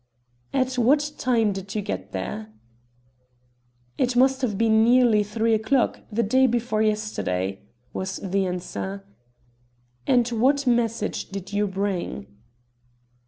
[0.51, 2.51] "At what time did you go there?"
[3.99, 7.61] "It must have been nearly three o'clock, the day before yesterday,"
[7.93, 9.05] was the answer.
[10.07, 12.25] "And what message did you bring?"